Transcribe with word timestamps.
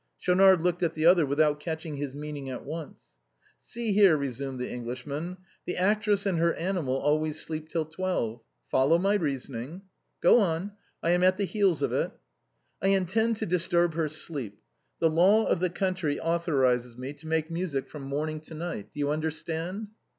Schaunard 0.17 0.63
looked 0.63 0.81
at 0.81 0.95
the 0.95 1.05
other 1.05 1.27
without 1.27 1.59
catching 1.59 1.97
his 1.97 2.15
meaning 2.15 2.49
at 2.49 2.65
once." 2.65 3.09
See 3.59 3.93
here," 3.93 4.17
resumed 4.17 4.57
the 4.57 4.67
Englishman," 4.67 5.37
the 5.67 5.77
actress 5.77 6.25
and 6.25 6.39
her 6.39 6.55
animal 6.55 6.95
always 6.97 7.39
sleep 7.39 7.69
till 7.69 7.85
twelve. 7.85 8.41
Follow 8.71 8.97
my 8.97 9.13
reason 9.13 9.53
ing 9.53 9.81
''"Go 10.23 10.39
on: 10.39 10.71
I 11.03 11.11
am 11.11 11.23
at 11.23 11.37
the 11.37 11.45
heels 11.45 11.83
of 11.83 11.93
it."" 11.93 12.11
I 12.81 12.87
intend 12.87 13.37
to 13.37 13.45
disturb 13.45 13.93
their 13.93 14.09
sleep. 14.09 14.57
The 14.97 15.07
law 15.11 15.45
of 15.45 15.59
the 15.59 15.69
country 15.69 16.19
authorizes 16.19 16.97
me 16.97 17.13
to 17.13 17.27
make 17.27 17.51
music 17.51 17.87
from 17.87 18.01
morning 18.01 18.39
to 18.39 18.55
night. 18.55 18.89
Do 18.95 18.99
you 19.01 19.11
understand 19.11 19.89